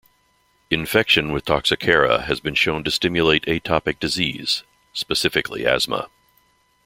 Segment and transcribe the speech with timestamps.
[0.71, 6.09] Infection with "Toxocara" has been shown to stimulate atopic disease, specifically asthma.